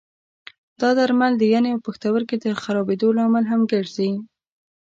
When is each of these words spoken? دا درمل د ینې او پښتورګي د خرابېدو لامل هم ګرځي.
دا 0.81 0.89
درمل 0.99 1.33
د 1.37 1.43
ینې 1.53 1.69
او 1.73 1.83
پښتورګي 1.85 2.37
د 2.41 2.45
خرابېدو 2.61 3.15
لامل 3.17 3.45
هم 3.51 3.61
ګرځي. 3.71 4.11